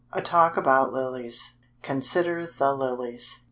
[0.13, 1.53] A Talk About Lilies.
[1.83, 3.35] "CONSIDER THE LILIES."